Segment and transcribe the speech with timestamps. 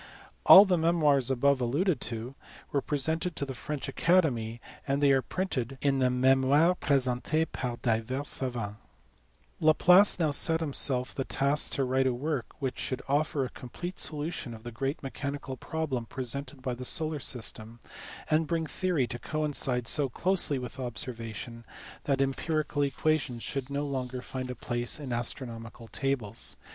[0.47, 2.33] All the memoirs above alluded to
[2.71, 7.77] were presented to the French Academy, and they are printed in the Memoires presentes par
[7.83, 8.77] divers savans.
[9.59, 13.99] Laplace now set himself the task to write a work which should "offer a complete
[13.99, 17.79] solution of the great mechanical problem presented by the solar system,
[18.27, 21.63] and bring theory to coincide so closely with observation
[22.05, 23.67] that empirical equations LAPLACE.
[23.67, 26.57] 421 should no longer find a place in astronomical tables."